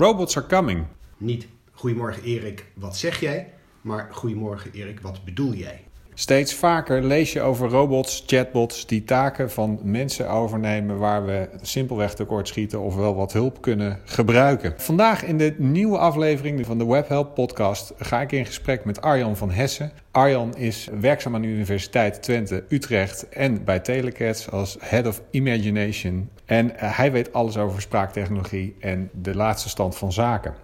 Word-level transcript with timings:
Robots 0.00 0.36
are 0.36 0.46
coming. 0.46 0.86
Niet 1.16 1.46
goedemorgen 1.72 2.22
Erik, 2.22 2.66
wat 2.74 2.96
zeg 2.96 3.20
jij? 3.20 3.52
Maar 3.80 4.08
goedemorgen 4.12 4.72
Erik, 4.72 5.00
wat 5.00 5.24
bedoel 5.24 5.54
jij? 5.54 5.84
Steeds 6.20 6.54
vaker 6.54 7.02
lees 7.02 7.32
je 7.32 7.40
over 7.40 7.68
robots, 7.68 8.22
chatbots 8.26 8.86
die 8.86 9.04
taken 9.04 9.50
van 9.50 9.80
mensen 9.82 10.28
overnemen 10.30 10.98
waar 10.98 11.24
we 11.24 11.48
simpelweg 11.60 12.14
tekort 12.14 12.48
schieten 12.48 12.80
of 12.80 12.96
wel 12.96 13.14
wat 13.14 13.32
hulp 13.32 13.60
kunnen 13.60 13.98
gebruiken. 14.04 14.74
Vandaag 14.76 15.24
in 15.24 15.38
de 15.38 15.54
nieuwe 15.58 15.98
aflevering 15.98 16.66
van 16.66 16.78
de 16.78 16.86
WebHelp 16.86 17.34
podcast 17.34 17.92
ga 17.98 18.20
ik 18.20 18.32
in 18.32 18.46
gesprek 18.46 18.84
met 18.84 19.00
Arjan 19.00 19.36
van 19.36 19.50
Hessen. 19.50 19.92
Arjan 20.10 20.56
is 20.56 20.88
werkzaam 21.00 21.34
aan 21.34 21.42
de 21.42 21.48
Universiteit 21.48 22.22
Twente, 22.22 22.64
Utrecht 22.68 23.28
en 23.28 23.64
bij 23.64 23.80
Telecats 23.80 24.50
als 24.50 24.76
Head 24.80 25.06
of 25.06 25.22
Imagination. 25.30 26.30
En 26.44 26.72
hij 26.76 27.12
weet 27.12 27.32
alles 27.32 27.56
over 27.56 27.80
spraaktechnologie 27.80 28.76
en 28.80 29.10
de 29.12 29.34
laatste 29.34 29.68
stand 29.68 29.96
van 29.96 30.12
zaken. 30.12 30.54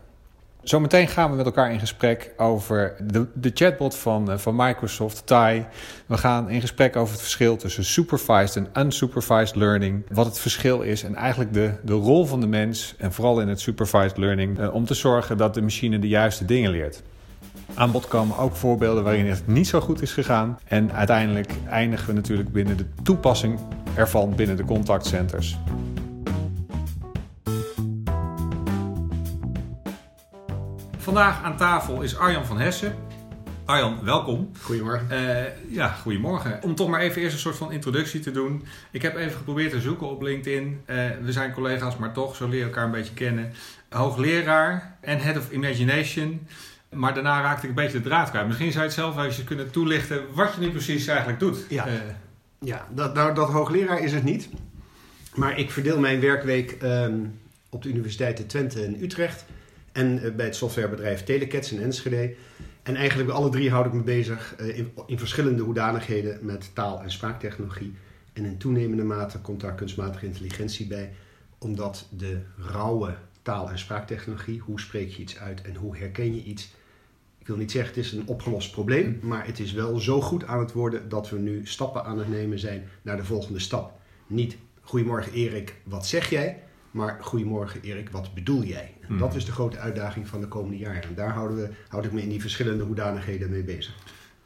Zometeen 0.68 1.08
gaan 1.08 1.30
we 1.30 1.36
met 1.36 1.46
elkaar 1.46 1.72
in 1.72 1.78
gesprek 1.78 2.32
over 2.36 2.94
de, 3.02 3.26
de 3.34 3.50
chatbot 3.54 3.96
van, 3.96 4.30
uh, 4.30 4.36
van 4.38 4.56
Microsoft, 4.56 5.26
Tai. 5.26 5.66
We 6.06 6.18
gaan 6.18 6.50
in 6.50 6.60
gesprek 6.60 6.96
over 6.96 7.12
het 7.12 7.22
verschil 7.22 7.56
tussen 7.56 7.84
supervised 7.84 8.56
en 8.56 8.84
unsupervised 8.84 9.56
learning. 9.56 10.04
Wat 10.10 10.26
het 10.26 10.38
verschil 10.38 10.80
is 10.80 11.02
en 11.02 11.14
eigenlijk 11.14 11.52
de, 11.52 11.72
de 11.82 11.92
rol 11.92 12.26
van 12.26 12.40
de 12.40 12.46
mens, 12.46 12.94
en 12.98 13.12
vooral 13.12 13.40
in 13.40 13.48
het 13.48 13.60
supervised 13.60 14.16
learning, 14.16 14.58
uh, 14.58 14.74
om 14.74 14.84
te 14.84 14.94
zorgen 14.94 15.36
dat 15.36 15.54
de 15.54 15.62
machine 15.62 15.98
de 15.98 16.08
juiste 16.08 16.44
dingen 16.44 16.70
leert. 16.70 17.02
Aan 17.74 17.90
bod 17.90 18.08
komen 18.08 18.38
ook 18.38 18.56
voorbeelden 18.56 19.04
waarin 19.04 19.26
het 19.26 19.46
niet 19.46 19.68
zo 19.68 19.80
goed 19.80 20.02
is 20.02 20.12
gegaan. 20.12 20.58
En 20.64 20.92
uiteindelijk 20.92 21.52
eindigen 21.68 22.06
we 22.06 22.12
natuurlijk 22.12 22.52
binnen 22.52 22.76
de 22.76 22.86
toepassing 23.02 23.58
ervan 23.94 24.34
binnen 24.34 24.56
de 24.56 24.64
contactcenters. 24.64 25.58
Vandaag 31.06 31.42
aan 31.42 31.56
tafel 31.56 32.02
is 32.02 32.16
Arjan 32.16 32.46
van 32.46 32.58
Hessen. 32.58 32.94
Arjan, 33.64 33.98
welkom. 34.04 34.50
Goedemorgen. 34.62 35.06
Uh, 35.10 35.74
ja, 35.74 35.88
goedemorgen. 35.88 36.62
Om 36.62 36.74
toch 36.74 36.88
maar 36.88 37.00
even 37.00 37.22
eerst 37.22 37.34
een 37.34 37.40
soort 37.40 37.56
van 37.56 37.72
introductie 37.72 38.20
te 38.20 38.30
doen. 38.30 38.64
Ik 38.90 39.02
heb 39.02 39.16
even 39.16 39.36
geprobeerd 39.36 39.70
te 39.70 39.80
zoeken 39.80 40.10
op 40.10 40.22
LinkedIn. 40.22 40.80
Uh, 40.86 40.96
we 41.22 41.32
zijn 41.32 41.52
collega's, 41.52 41.96
maar 41.96 42.12
toch, 42.12 42.36
zo 42.36 42.48
leer 42.48 42.58
je 42.58 42.64
elkaar 42.64 42.84
een 42.84 42.90
beetje 42.90 43.14
kennen. 43.14 43.52
Hoogleraar 43.88 44.96
en 45.00 45.20
Head 45.20 45.36
of 45.36 45.50
Imagination. 45.50 46.46
Maar 46.90 47.14
daarna 47.14 47.40
raakte 47.40 47.62
ik 47.62 47.68
een 47.68 47.82
beetje 47.84 48.00
de 48.00 48.08
draad 48.08 48.30
kwijt. 48.30 48.46
Misschien 48.46 48.72
zou 48.72 48.84
je 48.84 48.90
het 48.90 48.98
zelf 48.98 49.18
even 49.18 49.44
kunnen 49.44 49.70
toelichten 49.70 50.24
wat 50.34 50.54
je 50.54 50.60
nu 50.60 50.70
precies 50.70 51.06
eigenlijk 51.06 51.38
doet. 51.38 51.66
Ja, 51.68 51.86
uh, 51.86 51.92
ja 52.60 52.86
dat, 52.90 53.14
nou, 53.14 53.34
dat 53.34 53.48
hoogleraar 53.48 54.00
is 54.00 54.12
het 54.12 54.24
niet. 54.24 54.48
Maar 55.34 55.58
ik 55.58 55.70
verdeel 55.70 55.98
mijn 55.98 56.20
werkweek 56.20 56.76
um, 56.82 57.38
op 57.70 57.82
de 57.82 57.88
universiteiten 57.88 58.46
Twente 58.46 58.84
en 58.84 59.02
Utrecht 59.02 59.44
en 59.96 60.22
eh, 60.22 60.34
bij 60.34 60.44
het 60.44 60.56
softwarebedrijf 60.56 61.24
Telecats 61.24 61.72
in 61.72 61.82
Enschede. 61.82 62.34
En 62.82 62.96
eigenlijk 62.96 63.30
alle 63.30 63.48
drie 63.48 63.70
houd 63.70 63.86
ik 63.86 63.92
me 63.92 64.02
bezig 64.02 64.56
in, 64.56 64.92
in, 65.06 65.18
verschillende 65.18 65.62
hoedanigheden 65.62 66.38
met 66.42 66.70
taal- 66.74 67.02
en 67.02 67.10
spraaktechnologie. 67.10 67.94
En 68.32 68.44
in 68.44 68.58
toenemende 68.58 69.04
mate 69.04 69.38
komt 69.38 69.60
daar 69.60 69.74
kunstmatige 69.74 70.26
intelligentie 70.26 70.86
bij, 70.86 71.12
omdat 71.58 72.08
de 72.16 72.40
rauwe 72.56 73.14
taal- 73.42 73.70
en 73.70 73.78
spraaktechnologie, 73.78 74.60
hoe 74.60 74.80
spreek 74.80 75.10
je 75.10 75.22
iets 75.22 75.38
uit 75.38 75.62
en 75.62 75.74
hoe 75.74 75.96
herken 75.96 76.34
je 76.34 76.42
iets, 76.42 76.74
ik 77.38 77.46
wil 77.46 77.56
niet 77.56 77.70
zeggen 77.70 77.94
het 77.94 78.04
is 78.04 78.12
een 78.12 78.28
opgelost 78.28 78.72
probleem, 78.72 79.18
maar 79.22 79.46
het 79.46 79.58
is 79.58 79.72
wel 79.72 79.98
zo 79.98 80.20
goed 80.20 80.44
aan 80.44 80.58
het 80.58 80.72
worden 80.72 81.08
dat 81.08 81.30
we 81.30 81.38
nu 81.38 81.66
stappen 81.66 82.04
aan 82.04 82.18
het 82.18 82.28
nemen 82.28 82.58
zijn 82.58 82.88
naar 83.02 83.16
de 83.16 83.24
volgende 83.24 83.58
stap. 83.58 84.00
Niet 84.26 84.56
goedemorgen 84.80 85.32
Erik, 85.32 85.74
wat 85.84 86.06
zeg 86.06 86.30
jij? 86.30 86.62
Maar 86.96 87.18
goedemorgen 87.20 87.80
Erik, 87.82 88.10
wat 88.10 88.34
bedoel 88.34 88.62
jij? 88.62 88.94
Hmm. 89.06 89.18
Dat 89.18 89.34
is 89.34 89.44
de 89.44 89.52
grote 89.52 89.78
uitdaging 89.78 90.28
van 90.28 90.40
de 90.40 90.48
komende 90.48 90.78
jaren. 90.78 91.02
En 91.02 91.14
daar 91.14 91.32
houden 91.32 91.56
we, 91.56 91.70
houd 91.88 92.04
ik 92.04 92.12
me 92.12 92.22
in 92.22 92.28
die 92.28 92.40
verschillende 92.40 92.84
hoedanigheden 92.84 93.50
mee 93.50 93.62
bezig. 93.62 93.94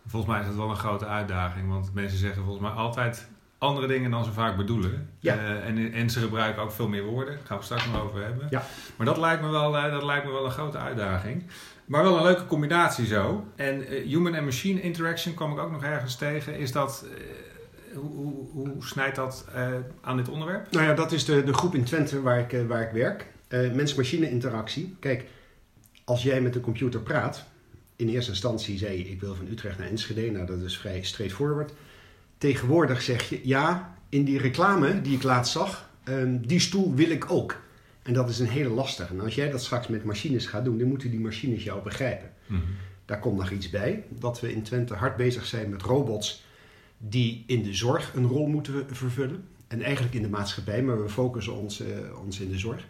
Volgens 0.06 0.32
mij 0.32 0.40
is 0.40 0.46
het 0.46 0.56
wel 0.56 0.70
een 0.70 0.76
grote 0.76 1.06
uitdaging, 1.06 1.68
want 1.68 1.94
mensen 1.94 2.18
zeggen 2.18 2.42
volgens 2.42 2.62
mij 2.62 2.70
altijd 2.74 3.28
andere 3.58 3.86
dingen 3.86 4.10
dan 4.10 4.24
ze 4.24 4.32
vaak 4.32 4.56
bedoelen. 4.56 5.08
Ja. 5.18 5.34
Uh, 5.34 5.66
en, 5.66 5.92
en 5.92 6.10
ze 6.10 6.20
gebruiken 6.20 6.62
ook 6.62 6.72
veel 6.72 6.88
meer 6.88 7.04
woorden. 7.04 7.34
Daar 7.34 7.46
gaan 7.46 7.58
we 7.58 7.64
straks 7.64 7.86
nog 7.86 8.02
over 8.02 8.22
hebben. 8.22 8.46
Ja. 8.50 8.62
Maar 8.96 9.06
dat 9.06 9.16
lijkt, 9.16 9.42
me 9.42 9.48
wel, 9.48 9.76
uh, 9.76 9.90
dat 9.90 10.02
lijkt 10.02 10.24
me 10.24 10.32
wel 10.32 10.44
een 10.44 10.50
grote 10.50 10.78
uitdaging. 10.78 11.46
Maar 11.86 12.02
wel 12.02 12.16
een 12.16 12.22
leuke 12.22 12.46
combinatie 12.46 13.06
zo. 13.06 13.44
En 13.56 13.92
uh, 13.92 14.06
human 14.06 14.34
en 14.34 14.44
machine 14.44 14.80
interaction 14.80 15.34
kwam 15.34 15.52
ik 15.52 15.58
ook 15.58 15.70
nog 15.70 15.82
ergens 15.82 16.16
tegen. 16.16 16.58
Is 16.58 16.72
dat 16.72 17.04
hoe, 17.94 18.76
snijdt 18.78 19.16
dat 19.16 19.46
uh, 19.54 19.68
aan 20.00 20.16
dit 20.16 20.28
onderwerp? 20.28 20.70
Nou 20.70 20.84
ja, 20.84 20.94
dat 20.94 21.12
is 21.12 21.24
de, 21.24 21.44
de 21.44 21.54
groep 21.54 21.74
in 21.74 21.84
Twente 21.84 22.22
waar 22.22 22.38
ik, 22.38 22.52
uh, 22.52 22.66
waar 22.66 22.82
ik 22.82 22.90
werk. 22.92 23.26
Uh, 23.48 23.72
Mens-machine 23.72 24.30
interactie. 24.30 24.96
Kijk, 25.00 25.24
als 26.04 26.22
jij 26.22 26.40
met 26.40 26.52
de 26.52 26.60
computer 26.60 27.00
praat, 27.00 27.44
in 27.96 28.08
eerste 28.08 28.30
instantie 28.30 28.78
zei 28.78 28.98
je 28.98 29.10
ik 29.10 29.20
wil 29.20 29.34
van 29.34 29.46
Utrecht 29.50 29.78
naar 29.78 29.88
Enschede. 29.88 30.30
Nou, 30.30 30.46
dat 30.46 30.60
is 30.60 30.78
vrij 30.78 31.02
straightforward. 31.02 31.72
Tegenwoordig 32.38 33.02
zeg 33.02 33.28
je 33.28 33.40
ja, 33.42 33.96
in 34.08 34.24
die 34.24 34.38
reclame 34.38 35.00
die 35.00 35.16
ik 35.16 35.22
laatst 35.22 35.52
zag, 35.52 35.90
um, 36.04 36.46
die 36.46 36.60
stoel 36.60 36.94
wil 36.94 37.10
ik 37.10 37.30
ook. 37.30 37.60
En 38.02 38.12
dat 38.12 38.28
is 38.28 38.38
een 38.38 38.48
hele 38.48 38.68
lastige. 38.68 39.12
En 39.12 39.20
als 39.20 39.34
jij 39.34 39.50
dat 39.50 39.62
straks 39.62 39.88
met 39.88 40.04
machines 40.04 40.46
gaat 40.46 40.64
doen, 40.64 40.78
dan 40.78 40.88
moeten 40.88 41.10
die 41.10 41.20
machines 41.20 41.64
jou 41.64 41.82
begrijpen. 41.82 42.30
Mm 42.46 42.56
-hmm. 42.56 42.74
Daar 43.04 43.18
komt 43.18 43.38
nog 43.38 43.50
iets 43.50 43.70
bij, 43.70 44.04
dat 44.08 44.40
we 44.40 44.52
in 44.52 44.62
Twente 44.62 44.94
hard 44.94 45.16
bezig 45.16 45.46
zijn 45.46 45.70
met 45.70 45.82
robots 45.82 46.44
die 47.02 47.44
in 47.46 47.62
de 47.62 47.74
zorg 47.74 48.14
een 48.14 48.26
rol 48.26 48.46
moeten 48.46 48.86
vervullen. 48.90 49.44
En 49.68 49.82
eigenlijk 49.82 50.14
in 50.14 50.22
de 50.22 50.28
maatschappij, 50.28 50.82
maar 50.82 51.02
we 51.02 51.08
focussen 51.08 51.54
ons, 51.54 51.80
uh, 51.80 51.86
ons 52.24 52.40
in 52.40 52.48
de 52.48 52.58
zorg. 52.58 52.86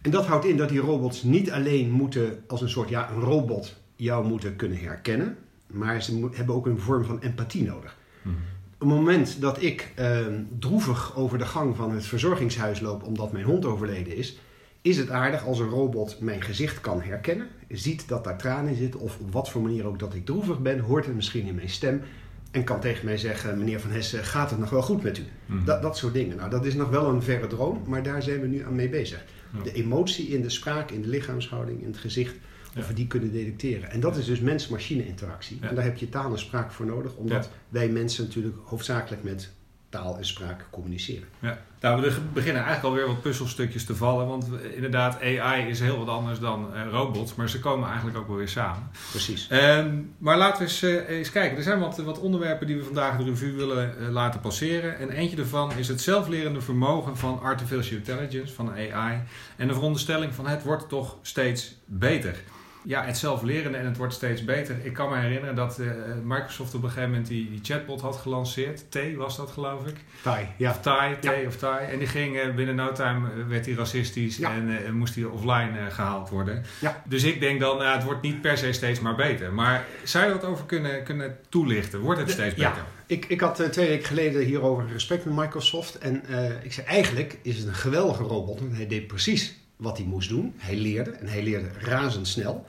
En 0.00 0.10
dat 0.10 0.26
houdt 0.26 0.44
in 0.44 0.56
dat 0.56 0.68
die 0.68 0.80
robots 0.80 1.22
niet 1.22 1.50
alleen 1.50 1.90
moeten 1.90 2.44
als 2.46 2.60
een 2.60 2.68
soort 2.68 2.88
ja, 2.88 3.10
een 3.10 3.20
robot 3.20 3.76
jou 3.96 4.26
moeten 4.26 4.56
kunnen 4.56 4.78
herkennen, 4.78 5.36
maar 5.66 6.02
ze 6.02 6.28
hebben 6.32 6.54
ook 6.54 6.66
een 6.66 6.78
vorm 6.78 7.04
van 7.04 7.20
empathie 7.20 7.64
nodig. 7.64 7.96
Mm 8.22 8.32
-hmm. 8.32 8.42
Op 8.78 8.88
het 8.88 8.98
moment 8.98 9.40
dat 9.40 9.62
ik 9.62 9.92
uh, 9.98 10.26
droevig 10.58 11.16
over 11.16 11.38
de 11.38 11.46
gang 11.46 11.76
van 11.76 11.90
het 11.90 12.06
verzorgingshuis 12.06 12.80
loop 12.80 13.02
omdat 13.02 13.32
mijn 13.32 13.44
hond 13.44 13.64
overleden 13.64 14.16
is, 14.16 14.38
is 14.80 14.96
het 14.96 15.10
aardig 15.10 15.46
als 15.46 15.58
een 15.58 15.68
robot 15.68 16.20
mijn 16.20 16.42
gezicht 16.42 16.80
kan 16.80 17.02
herkennen, 17.02 17.48
ziet 17.68 18.08
dat 18.08 18.24
daar 18.24 18.38
tranen 18.38 18.70
in 18.70 18.76
zitten 18.76 19.00
of 19.00 19.18
op 19.18 19.32
wat 19.32 19.50
voor 19.50 19.62
manier 19.62 19.86
ook 19.86 19.98
dat 19.98 20.14
ik 20.14 20.26
droevig 20.26 20.60
ben, 20.60 20.78
hoort 20.78 21.06
het 21.06 21.14
misschien 21.14 21.46
in 21.46 21.54
mijn 21.54 21.68
stem 21.68 22.02
en 22.52 22.64
kan 22.64 22.80
tegen 22.80 23.04
mij 23.04 23.18
zeggen, 23.18 23.58
meneer 23.58 23.80
Van 23.80 23.90
Hessen, 23.90 24.24
gaat 24.24 24.50
het 24.50 24.58
nog 24.58 24.70
wel 24.70 24.82
goed 24.82 25.02
met 25.02 25.18
u? 25.18 25.22
Mm. 25.46 25.64
Dat, 25.64 25.82
dat 25.82 25.96
soort 25.96 26.14
dingen. 26.14 26.36
Nou, 26.36 26.50
dat 26.50 26.64
is 26.64 26.74
nog 26.74 26.90
wel 26.90 27.08
een 27.08 27.22
verre 27.22 27.46
droom, 27.46 27.82
maar 27.86 28.02
daar 28.02 28.22
zijn 28.22 28.40
we 28.40 28.46
nu 28.46 28.64
aan 28.64 28.74
mee 28.74 28.88
bezig. 28.88 29.24
Ja. 29.56 29.62
De 29.62 29.72
emotie 29.72 30.28
in 30.28 30.42
de 30.42 30.50
spraak, 30.50 30.90
in 30.90 31.02
de 31.02 31.08
lichaamshouding, 31.08 31.80
in 31.80 31.86
het 31.86 31.96
gezicht, 31.96 32.34
of 32.76 32.82
ja. 32.82 32.86
we 32.86 32.94
die 32.94 33.06
kunnen 33.06 33.32
detecteren. 33.32 33.90
En 33.90 34.00
dat 34.00 34.16
is 34.16 34.24
dus 34.24 34.40
mens-machine 34.40 35.06
interactie. 35.06 35.58
En 35.60 35.74
daar 35.74 35.84
heb 35.84 35.96
je 35.96 36.08
taal 36.08 36.32
en 36.32 36.38
spraak 36.38 36.72
voor 36.72 36.86
nodig, 36.86 37.14
omdat 37.14 37.50
wij 37.68 37.88
mensen 37.88 38.24
natuurlijk 38.24 38.56
hoofdzakelijk 38.64 39.22
met 39.22 39.50
taal 39.92 40.16
en 40.18 40.26
spraak 40.26 40.66
communiceren. 40.70 41.28
Ja. 41.38 41.58
Nou, 41.80 42.00
we 42.00 42.20
beginnen 42.32 42.62
eigenlijk 42.64 42.94
alweer 42.94 43.06
wat 43.06 43.22
puzzelstukjes 43.22 43.84
te 43.84 43.96
vallen. 43.96 44.26
Want 44.26 44.48
inderdaad, 44.74 45.20
AI 45.20 45.68
is 45.68 45.80
heel 45.80 45.98
wat 45.98 46.08
anders 46.08 46.38
dan 46.38 46.68
uh, 46.74 46.80
robots. 46.90 47.34
Maar 47.34 47.48
ze 47.48 47.60
komen 47.60 47.88
eigenlijk 47.88 48.18
ook 48.18 48.26
wel 48.26 48.36
weer 48.36 48.48
samen. 48.48 48.90
Precies. 49.10 49.48
Um, 49.50 50.14
maar 50.18 50.38
laten 50.38 50.58
we 50.58 50.64
eens, 50.64 50.82
uh, 50.82 51.08
eens, 51.08 51.30
kijken. 51.30 51.56
Er 51.56 51.62
zijn 51.62 51.78
wat, 51.78 51.96
wat 51.96 52.18
onderwerpen 52.18 52.66
die 52.66 52.76
we 52.76 52.84
vandaag 52.84 53.16
de 53.16 53.24
revue 53.24 53.52
willen 53.52 53.94
uh, 54.00 54.08
laten 54.08 54.40
passeren. 54.40 54.98
En 54.98 55.10
eentje 55.10 55.36
daarvan 55.36 55.72
is 55.72 55.88
het 55.88 56.00
zelflerende 56.00 56.60
vermogen 56.60 57.16
van 57.16 57.40
artificial 57.40 57.98
intelligence, 57.98 58.54
van 58.54 58.70
AI. 58.70 59.22
En 59.56 59.68
de 59.68 59.74
veronderstelling 59.74 60.34
van 60.34 60.46
het 60.46 60.62
wordt 60.62 60.88
toch 60.88 61.16
steeds 61.22 61.74
beter 61.86 62.36
ja, 62.84 63.04
het 63.04 63.18
zelf 63.18 63.42
leren 63.42 63.74
en 63.74 63.86
het 63.86 63.96
wordt 63.96 64.14
steeds 64.14 64.44
beter. 64.44 64.76
Ik 64.82 64.92
kan 64.92 65.10
me 65.10 65.16
herinneren 65.16 65.54
dat 65.54 65.78
uh, 65.80 65.92
Microsoft 66.24 66.74
op 66.74 66.82
een 66.82 66.88
gegeven 66.88 67.10
moment 67.10 67.28
die, 67.28 67.50
die 67.50 67.60
chatbot 67.62 68.00
had 68.00 68.16
gelanceerd. 68.16 68.90
T 68.90 68.98
was 69.16 69.36
dat 69.36 69.50
geloof 69.50 69.86
ik. 69.86 69.96
Tai, 70.22 70.46
ja. 70.56 70.70
Of 70.70 70.80
Tai, 70.80 71.16
T 71.20 71.24
ja. 71.24 71.32
of 71.46 71.56
Tai. 71.56 71.86
En 71.86 71.98
die 71.98 72.06
ging 72.06 72.36
uh, 72.36 72.54
binnen 72.54 72.74
no 72.74 72.92
time 72.92 73.28
uh, 73.36 73.46
werd 73.46 73.66
hij 73.66 73.74
racistisch 73.74 74.36
ja. 74.36 74.54
en 74.54 74.94
moest 74.94 75.14
hij 75.14 75.24
offline 75.24 75.90
gehaald 75.90 76.28
worden. 76.28 76.64
Ja. 76.78 77.02
Dus 77.04 77.24
ik 77.24 77.40
denk 77.40 77.60
dan, 77.60 77.82
het 77.82 78.04
wordt 78.04 78.22
niet 78.22 78.40
per 78.40 78.58
se 78.58 78.72
steeds 78.72 79.00
maar 79.00 79.14
beter. 79.14 79.52
Maar 79.52 79.84
zou 80.04 80.26
je 80.26 80.32
dat 80.32 80.44
over 80.44 80.64
kunnen, 80.64 81.04
kunnen 81.04 81.36
toelichten? 81.48 82.00
Wordt 82.00 82.20
het 82.20 82.30
steeds 82.30 82.54
beter? 82.54 82.72
Ja. 82.72 82.86
Ik, 83.06 83.24
ik 83.24 83.40
had 83.40 83.72
twee 83.72 83.88
weken 83.88 84.06
geleden 84.06 84.42
hierover 84.42 84.84
een 84.84 84.90
gesprek 84.90 85.24
met 85.24 85.34
Microsoft. 85.34 85.98
En 85.98 86.22
ik 86.62 86.72
zei, 86.72 86.86
eigenlijk 86.86 87.38
is 87.42 87.58
het 87.58 87.66
een 87.66 87.74
geweldige 87.74 88.22
robot. 88.22 88.60
Want 88.60 88.76
hij 88.76 88.86
deed 88.86 89.06
precies 89.06 89.54
wat 89.76 89.96
hij 89.96 90.06
moest 90.06 90.28
doen. 90.28 90.54
Hij 90.56 90.76
leerde 90.76 91.10
en 91.10 91.26
hij 91.26 91.42
leerde 91.42 91.68
razendsnel. 91.78 92.66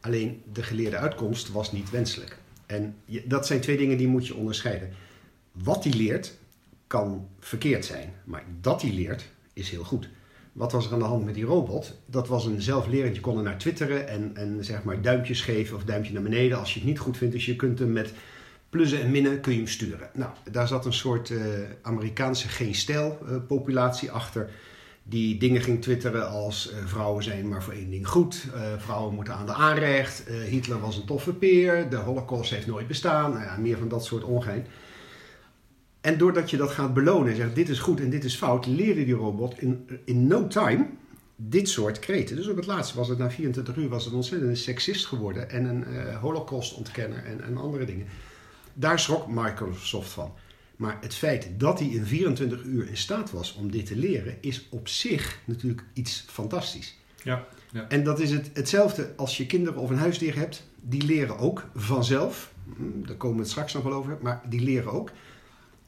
Alleen 0.00 0.42
de 0.52 0.62
geleerde 0.62 0.96
uitkomst 0.96 1.52
was 1.52 1.72
niet 1.72 1.90
wenselijk. 1.90 2.38
En 2.66 2.94
dat 3.24 3.46
zijn 3.46 3.60
twee 3.60 3.76
dingen 3.76 3.96
die 3.96 4.08
moet 4.08 4.26
je 4.26 4.34
onderscheiden. 4.34 4.90
Wat 5.52 5.84
hij 5.84 5.92
leert 5.92 6.34
kan 6.86 7.28
verkeerd 7.40 7.84
zijn, 7.84 8.12
maar 8.24 8.44
dat 8.60 8.82
hij 8.82 8.92
leert 8.92 9.28
is 9.52 9.70
heel 9.70 9.84
goed. 9.84 10.08
Wat 10.52 10.72
was 10.72 10.86
er 10.86 10.92
aan 10.92 10.98
de 10.98 11.04
hand 11.04 11.24
met 11.24 11.34
die 11.34 11.44
robot? 11.44 11.98
Dat 12.06 12.28
was 12.28 12.44
een 12.44 12.62
zelflerend. 12.62 13.14
Je 13.14 13.20
kon 13.20 13.36
er 13.36 13.42
naar 13.42 13.58
twitteren 13.58 14.08
en, 14.08 14.30
en 14.34 14.64
zeg 14.64 14.82
maar 14.82 15.02
duimpjes 15.02 15.40
geven 15.40 15.76
of 15.76 15.84
duimpje 15.84 16.12
naar 16.12 16.22
beneden 16.22 16.58
als 16.58 16.72
je 16.72 16.78
het 16.78 16.88
niet 16.88 16.98
goed 16.98 17.16
vindt. 17.16 17.34
Dus 17.34 17.46
je 17.46 17.56
kunt 17.56 17.78
hem 17.78 17.92
met 17.92 18.12
plussen 18.70 19.00
en 19.00 19.10
minnen 19.10 19.40
kun 19.40 19.52
je 19.52 19.58
hem 19.58 19.66
sturen. 19.68 20.10
Nou, 20.12 20.30
daar 20.50 20.68
zat 20.68 20.86
een 20.86 20.92
soort 20.92 21.30
uh, 21.30 21.42
Amerikaanse 21.82 22.48
geen-stijl 22.48 23.18
uh, 23.22 23.36
populatie 23.46 24.10
achter 24.10 24.50
Die 25.10 25.36
dingen 25.38 25.62
ging 25.62 25.82
twitteren 25.82 26.28
als 26.28 26.70
eh, 26.70 26.78
vrouwen 26.86 27.22
zijn 27.22 27.48
maar 27.48 27.62
voor 27.62 27.72
één 27.72 27.90
ding 27.90 28.08
goed. 28.08 28.46
eh, 28.54 28.60
vrouwen 28.78 29.14
moeten 29.14 29.34
aan 29.34 29.46
de 29.46 29.52
aanrecht. 29.52 30.24
eh, 30.26 30.34
Hitler 30.40 30.80
was 30.80 30.96
een 30.96 31.04
toffe 31.04 31.32
peer. 31.32 31.90
De 31.90 31.96
holocaust 31.96 32.50
heeft 32.50 32.66
nooit 32.66 32.86
bestaan. 32.86 33.30
Nou 33.32 33.44
ja, 33.44 33.56
meer 33.56 33.78
van 33.78 33.88
dat 33.88 34.04
soort 34.04 34.24
ongein. 34.24 34.66
En 36.00 36.18
doordat 36.18 36.50
je 36.50 36.56
dat 36.56 36.70
gaat 36.70 36.94
belonen 36.94 37.30
en 37.30 37.36
zegt 37.36 37.54
dit 37.54 37.68
is 37.68 37.78
goed 37.78 38.00
en 38.00 38.10
dit 38.10 38.24
is 38.24 38.36
fout, 38.36 38.66
leerde 38.66 39.04
die 39.04 39.14
robot 39.14 39.60
in, 39.60 39.88
in 40.04 40.26
no 40.26 40.46
time 40.46 40.86
dit 41.36 41.68
soort 41.68 41.98
kreten. 41.98 42.36
Dus 42.36 42.48
op 42.48 42.56
het 42.56 42.66
laatste 42.66 42.96
was 42.96 43.08
het 43.08 43.18
na 43.18 43.30
24 43.30 43.76
uur 43.76 43.88
was 43.88 44.04
het 44.04 44.14
ontzettend 44.14 44.50
een 44.50 44.56
seksist 44.56 45.06
geworden 45.06 45.50
en 45.50 45.64
een 45.64 46.14
holocaustontkenner 46.14 47.24
en, 47.24 47.44
en 47.44 47.56
andere 47.56 47.84
dingen. 47.84 48.06
Daar 48.74 48.98
schrok 48.98 49.28
Microsoft 49.28 50.10
van. 50.10 50.32
Maar 50.80 50.98
het 51.00 51.14
feit 51.14 51.48
dat 51.56 51.78
hij 51.78 51.88
in 51.88 52.04
24 52.06 52.62
uur 52.62 52.88
in 52.88 52.96
staat 52.96 53.30
was 53.30 53.54
om 53.54 53.70
dit 53.70 53.86
te 53.86 53.96
leren, 53.96 54.34
is 54.40 54.66
op 54.70 54.88
zich 54.88 55.38
natuurlijk 55.44 55.82
iets 55.92 56.24
fantastisch. 56.28 56.98
Ja, 57.22 57.46
ja. 57.72 57.88
En 57.88 58.04
dat 58.04 58.20
is 58.20 58.30
het, 58.30 58.50
hetzelfde 58.52 59.12
als 59.16 59.36
je 59.36 59.46
kinderen 59.46 59.80
of 59.80 59.90
een 59.90 59.96
huisdier 59.98 60.36
hebt. 60.36 60.68
Die 60.80 61.02
leren 61.02 61.38
ook 61.38 61.68
vanzelf. 61.74 62.52
Hm, 62.76 63.06
Daar 63.06 63.16
komen 63.16 63.36
we 63.36 63.42
het 63.42 63.50
straks 63.50 63.72
nog 63.72 63.82
wel 63.82 63.92
over. 63.92 64.18
Maar 64.22 64.40
die 64.48 64.60
leren 64.60 64.92
ook. 64.92 65.10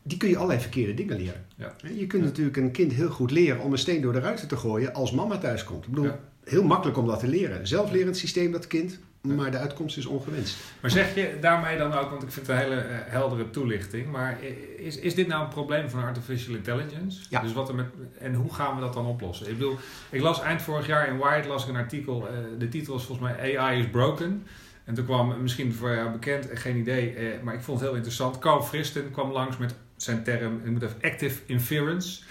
Die 0.03 0.19
kun 0.19 0.29
je 0.29 0.37
allerlei 0.37 0.61
verkeerde 0.61 0.95
dingen 0.95 1.17
leren. 1.17 1.47
Ja. 1.57 1.75
Je 1.95 2.07
kunt 2.07 2.23
Ja. 2.23 2.29
natuurlijk 2.29 2.57
een 2.57 2.71
kind 2.71 2.93
heel 2.93 3.11
goed 3.11 3.31
leren 3.31 3.61
om 3.63 3.73
een 3.73 3.79
steen 3.79 4.01
door 4.03 4.13
de 4.13 4.21
ruiten 4.21 4.49
te 4.49 4.57
gooien 4.57 4.95
als 4.95 5.11
mama 5.13 5.39
thuis 5.39 5.65
komt. 5.65 5.85
Ik 5.85 5.91
bedoel, 5.91 6.11
heel 6.45 6.65
makkelijk 6.65 6.99
om 6.99 7.07
dat 7.07 7.21
te 7.21 7.29
leren. 7.29 7.67
Zelflerend 7.67 8.17
systeem 8.17 8.53
dat 8.53 8.67
kind, 8.67 8.99
maar 9.23 9.51
de 9.51 9.59
uitkomst 9.59 9.97
is 9.97 10.07
ongewenst. 10.07 10.57
Maar 10.81 10.91
zeg 10.91 11.15
je 11.15 11.37
daarmee 11.41 11.79
dan 11.79 11.93
ook, 11.93 12.11
want 12.11 12.23
ik 12.23 12.31
vind 12.31 12.47
het 12.47 12.57
een 12.57 12.63
hele 12.63 12.81
eh, 12.81 13.13
heldere 13.13 13.51
toelichting, 13.51 14.11
maar 14.11 14.39
is, 14.77 14.97
is 14.99 15.15
dit 15.15 15.27
nou 15.27 15.43
een 15.43 15.49
probleem 15.49 15.91
van 15.91 16.03
artificial 16.03 16.55
intelligence? 16.55 17.21
Ja. 17.29 17.41
Dus 17.41 17.53
wat 17.53 17.69
er 17.69 17.75
met, 17.75 17.87
en 18.19 18.35
hoe 18.35 18.55
gaan 18.55 18.75
we 18.75 18.81
dat 18.81 18.93
dan 18.93 19.07
oplossen? 19.07 19.49
Ik 19.49 19.59
bedoel, 19.59 19.77
ik 20.11 20.21
las 20.21 20.43
eind 20.43 20.63
vorig 20.63 20.87
jaar 20.87 21.09
in 21.09 21.17
Wired 21.17 21.47
las 21.47 21.63
ik 21.63 21.69
een 21.69 21.77
artikel, 21.77 22.29
eh, 22.29 22.35
de 22.59 22.69
titel 22.69 22.93
was 22.93 23.05
volgens 23.05 23.29
mij 23.31 23.59
AI 23.59 23.81
is 23.81 23.91
broken. 23.91 24.47
En 24.85 24.95
toen 24.95 25.05
kwam, 25.05 25.43
misschien 25.43 25.73
voor 25.73 25.95
jou 25.95 26.11
bekend, 26.11 26.49
eh, 26.49 26.59
geen 26.59 26.77
idee, 26.77 27.17
maar 27.43 27.55
ik 27.55 27.61
vond 27.61 27.79
het 27.79 27.89
heel 27.89 27.97
interessant. 27.97 28.39
Carl 28.39 28.63
Fristen 28.63 29.11
kwam 29.11 29.33
langs 29.33 29.57
met 29.57 29.75
zijn 29.97 30.23
term, 30.23 30.61
ik 30.65 30.71
moet 30.71 30.83
even 30.83 31.03
active 31.03 31.41
inference. 31.47 32.23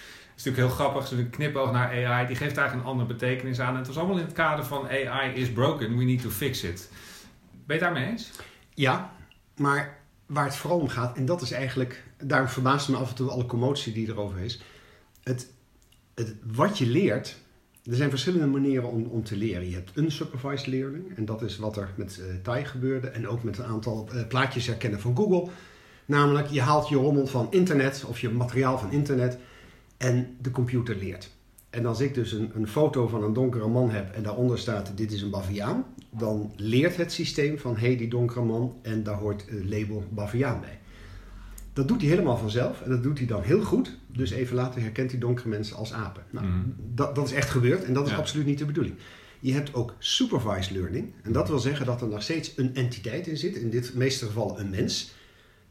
Is 0.41 0.47
natuurlijk 0.47 0.75
heel 0.75 0.85
grappig, 0.85 1.11
een 1.11 1.29
knipoog 1.29 1.71
naar 1.71 2.05
AI, 2.05 2.27
die 2.27 2.35
geeft 2.35 2.57
eigenlijk 2.57 2.73
een 2.73 2.91
andere 2.91 3.07
betekenis 3.07 3.59
aan. 3.59 3.75
Het 3.75 3.87
was 3.87 3.97
allemaal 3.97 4.17
in 4.17 4.23
het 4.23 4.33
kader 4.33 4.65
van 4.65 4.87
AI 4.87 5.33
is 5.33 5.51
broken, 5.51 5.97
we 5.97 6.03
need 6.03 6.21
to 6.21 6.29
fix 6.29 6.63
it. 6.63 6.89
Ben 7.65 7.75
je 7.75 7.81
daarmee 7.81 8.05
eens? 8.05 8.31
Ja, 8.73 9.13
maar 9.55 9.97
waar 10.25 10.45
het 10.45 10.55
vooral 10.55 10.79
om 10.79 10.87
gaat, 10.87 11.17
en 11.17 11.25
dat 11.25 11.41
is 11.41 11.51
eigenlijk, 11.51 12.03
daarom 12.23 12.47
verbaast 12.47 12.89
me 12.89 12.95
af 12.97 13.09
en 13.09 13.15
toe 13.15 13.29
alle 13.29 13.45
commotie 13.45 13.93
die 13.93 14.07
erover 14.07 14.39
is. 14.39 14.61
Het, 15.23 15.51
het, 16.15 16.35
wat 16.43 16.77
je 16.77 16.85
leert, 16.85 17.37
er 17.83 17.95
zijn 17.95 18.09
verschillende 18.09 18.47
manieren 18.47 18.89
om, 18.89 19.05
om 19.05 19.23
te 19.23 19.35
leren. 19.35 19.69
Je 19.69 19.75
hebt 19.75 19.97
unsupervised 19.97 20.67
learning, 20.67 21.17
en 21.17 21.25
dat 21.25 21.41
is 21.41 21.57
wat 21.57 21.77
er 21.77 21.89
met 21.95 22.21
TAI 22.43 22.65
gebeurde, 22.65 23.07
en 23.07 23.27
ook 23.27 23.43
met 23.43 23.57
een 23.57 23.65
aantal 23.65 24.07
eh, 24.11 24.27
plaatjes 24.27 24.67
herkennen 24.67 24.99
van 24.99 25.15
Google. 25.15 25.49
Namelijk, 26.05 26.47
je 26.47 26.61
haalt 26.61 26.89
je 26.89 26.95
rommel 26.95 27.27
van 27.27 27.47
internet 27.49 28.03
of 28.07 28.19
je 28.19 28.29
materiaal 28.29 28.77
van 28.77 28.91
internet 28.91 29.37
en 30.01 30.35
de 30.41 30.51
computer 30.51 30.95
leert. 30.95 31.29
En 31.69 31.85
als 31.85 31.99
ik 31.99 32.13
dus 32.13 32.31
een, 32.31 32.51
een 32.55 32.67
foto 32.67 33.07
van 33.07 33.23
een 33.23 33.33
donkere 33.33 33.67
man 33.67 33.89
heb 33.91 34.11
en 34.15 34.23
daaronder 34.23 34.59
staat 34.59 34.91
dit 34.95 35.11
is 35.11 35.21
een 35.21 35.29
baviaan, 35.29 35.85
dan 36.09 36.53
leert 36.55 36.97
het 36.97 37.11
systeem 37.11 37.57
van 37.59 37.77
hé 37.77 37.87
hey, 37.87 37.97
die 37.97 38.07
donkere 38.09 38.45
man 38.45 38.75
en 38.81 39.03
daar 39.03 39.15
hoort 39.15 39.45
het 39.49 39.69
label 39.69 40.03
baviaan 40.09 40.59
bij. 40.61 40.79
Dat 41.73 41.87
doet 41.87 42.01
hij 42.01 42.09
helemaal 42.09 42.37
vanzelf 42.37 42.81
en 42.81 42.89
dat 42.89 43.03
doet 43.03 43.17
hij 43.17 43.27
dan 43.27 43.41
heel 43.41 43.61
goed. 43.61 43.97
Dus 44.07 44.31
even 44.31 44.55
later 44.55 44.81
herkent 44.81 45.11
hij 45.11 45.19
donkere 45.19 45.49
mensen 45.49 45.75
als 45.75 45.93
apen. 45.93 46.23
Nou, 46.31 46.45
Mhm. 46.47 46.57
dat, 46.93 47.15
dat 47.15 47.25
is 47.27 47.33
echt 47.33 47.49
gebeurd 47.49 47.83
en 47.83 47.93
dat 47.93 48.05
is 48.05 48.11
Ja. 48.11 48.17
absoluut 48.17 48.45
niet 48.45 48.57
de 48.57 48.65
bedoeling. 48.65 48.95
Je 49.39 49.53
hebt 49.53 49.73
ook 49.73 49.95
supervised 49.99 50.71
learning. 50.75 51.13
En 51.23 51.31
dat 51.31 51.47
wil 51.47 51.59
zeggen 51.59 51.85
dat 51.85 52.01
er 52.01 52.07
nog 52.07 52.21
steeds 52.23 52.53
een 52.55 52.75
entiteit 52.75 53.27
in 53.27 53.37
zit. 53.37 53.55
In 53.55 53.69
dit 53.69 53.93
meeste 53.95 54.25
gevallen 54.25 54.59
een 54.59 54.69
mens. 54.69 55.13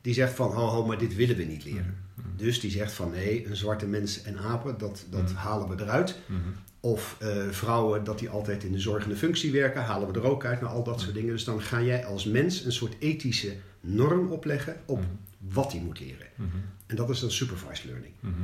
Die 0.00 0.15
zegt 0.15 0.35
van, 0.35 0.50
ho, 0.53 0.67
ho, 0.67 0.87
maar 0.87 0.99
dit 0.99 1.15
willen 1.17 1.37
we 1.37 1.43
niet 1.44 1.65
leren. 1.65 1.97
Dus 2.41 2.61
die 2.61 2.71
zegt 2.71 2.93
van, 2.93 3.11
nee, 3.11 3.47
een 3.47 3.57
zwarte 3.57 3.87
mens 3.87 4.23
en 4.23 4.39
apen, 4.39 4.79
dat, 4.79 5.05
dat 5.11 5.23
Mhm. 5.23 5.35
halen 5.35 5.69
we 5.77 5.83
eruit. 5.83 6.19
Mhm. 6.27 6.39
Of 6.81 7.17
eh, 7.21 7.49
vrouwen, 7.51 8.05
dat 8.05 8.19
die 8.19 8.29
altijd 8.29 8.65
in 8.65 8.73
de 8.73 8.79
zorgende 8.79 9.17
functie 9.17 9.53
werken, 9.53 9.83
halen 9.83 10.13
we 10.13 10.19
er 10.19 10.27
ook 10.27 10.45
uit 10.45 10.61
naar 10.61 10.71
al 10.71 10.83
dat 10.85 11.01
soort 11.01 11.15
dingen. 11.15 11.33
Dus 11.33 11.45
dan 11.45 11.63
ga 11.63 11.83
jij 11.83 12.07
als 12.07 12.25
mens 12.25 12.65
een 12.65 12.73
soort 12.73 12.95
ethische 12.99 13.53
norm 13.81 14.31
opleggen 14.33 14.77
op 14.87 14.99
Mhm. 14.99 15.09
wat 15.55 15.73
hij 15.73 15.81
moet 15.81 16.01
leren. 16.01 16.27
Mhm. 16.35 16.49
En 16.87 16.97
dat 16.97 17.11
is 17.11 17.21
dan 17.21 17.31
supervised 17.31 17.85
learning. 17.85 18.13
Mhm. 18.21 18.35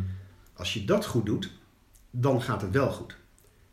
Als 0.52 0.74
je 0.74 0.84
dat 0.84 1.06
goed 1.06 1.26
doet, 1.26 1.50
dan 2.10 2.42
gaat 2.42 2.62
het 2.62 2.70
wel 2.70 2.90
goed. 2.90 3.16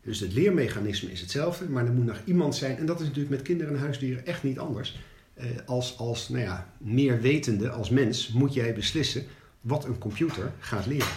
Dus 0.02 0.20
het 0.20 0.34
leermechanisme 0.34 1.12
is 1.12 1.22
hetzelfde, 1.22 1.70
maar 1.70 1.86
er 1.86 1.94
moet 1.94 2.06
nog 2.06 2.22
iemand 2.26 2.56
zijn, 2.56 2.78
en 2.78 2.86
dat 2.86 3.00
is 3.00 3.06
natuurlijk 3.06 3.36
met 3.36 3.42
kinderen 3.42 3.74
en 3.74 3.80
huisdieren 3.80 4.26
echt 4.26 4.44
niet 4.44 4.60
anders. 4.60 5.00
Eh, 5.34 5.46
als 5.66 5.98
als 5.98 6.30
nou 6.30 6.44
ja, 6.44 6.74
meer 6.78 7.22
wetende, 7.22 7.70
als 7.70 7.90
mens, 7.90 8.28
moet 8.32 8.54
jij 8.54 8.74
beslissen 8.74 9.24
wat 9.64 9.86
een 9.86 9.98
computer 9.98 10.52
gaat 10.60 10.86
leren. 10.86 11.08